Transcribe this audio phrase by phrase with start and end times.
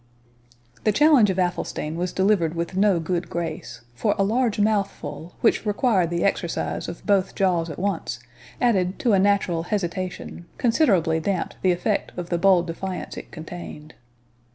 [0.83, 5.63] The challenge of Athelstane was delivered with no good grace; for a large mouthful, which
[5.63, 8.17] required the exercise of both jaws at once,
[8.59, 13.93] added to a natural hesitation, considerably damped the effect of the bold defiance it contained.